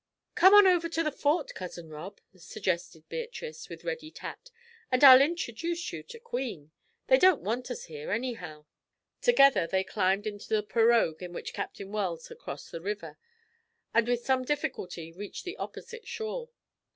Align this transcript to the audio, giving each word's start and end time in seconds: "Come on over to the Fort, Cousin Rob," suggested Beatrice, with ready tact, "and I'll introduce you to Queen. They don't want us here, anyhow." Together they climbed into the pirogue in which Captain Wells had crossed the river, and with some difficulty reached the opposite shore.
"Come 0.33 0.55
on 0.55 0.65
over 0.65 0.89
to 0.89 1.03
the 1.03 1.11
Fort, 1.11 1.53
Cousin 1.53 1.89
Rob," 1.91 2.19
suggested 2.35 3.07
Beatrice, 3.07 3.69
with 3.69 3.83
ready 3.83 4.09
tact, 4.09 4.49
"and 4.91 5.03
I'll 5.03 5.21
introduce 5.21 5.93
you 5.93 6.01
to 6.01 6.17
Queen. 6.19 6.71
They 7.05 7.19
don't 7.19 7.43
want 7.43 7.69
us 7.69 7.83
here, 7.83 8.09
anyhow." 8.09 8.65
Together 9.21 9.67
they 9.67 9.83
climbed 9.83 10.25
into 10.25 10.49
the 10.51 10.63
pirogue 10.63 11.21
in 11.21 11.33
which 11.33 11.53
Captain 11.53 11.91
Wells 11.91 12.29
had 12.29 12.39
crossed 12.39 12.71
the 12.71 12.81
river, 12.81 13.19
and 13.93 14.07
with 14.07 14.25
some 14.25 14.43
difficulty 14.43 15.13
reached 15.13 15.43
the 15.45 15.57
opposite 15.57 16.07
shore. 16.07 16.49